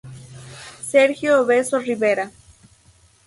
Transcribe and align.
Sergio 0.91 1.39
Obeso 1.41 1.77
Rivera. 1.79 2.31